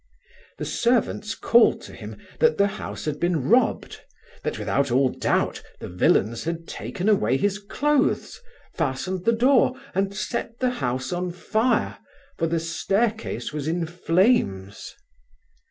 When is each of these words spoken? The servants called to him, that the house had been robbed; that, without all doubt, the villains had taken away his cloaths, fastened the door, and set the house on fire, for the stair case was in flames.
The 0.57 0.65
servants 0.65 1.35
called 1.35 1.79
to 1.83 1.93
him, 1.93 2.17
that 2.39 2.57
the 2.57 2.65
house 2.65 3.05
had 3.05 3.19
been 3.19 3.47
robbed; 3.47 4.01
that, 4.41 4.57
without 4.57 4.89
all 4.89 5.09
doubt, 5.09 5.61
the 5.79 5.89
villains 5.89 6.45
had 6.45 6.67
taken 6.67 7.07
away 7.07 7.37
his 7.37 7.59
cloaths, 7.59 8.41
fastened 8.73 9.25
the 9.25 9.31
door, 9.31 9.75
and 9.93 10.11
set 10.11 10.57
the 10.57 10.71
house 10.71 11.13
on 11.13 11.29
fire, 11.31 11.99
for 12.39 12.47
the 12.47 12.59
stair 12.59 13.11
case 13.11 13.53
was 13.53 13.67
in 13.67 13.85
flames. 13.85 14.95